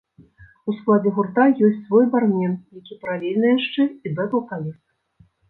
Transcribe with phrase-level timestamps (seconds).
[0.71, 4.83] У складзе гурта ёсць свой бармен, які паралельна яшчэ і бэк-вакаліст!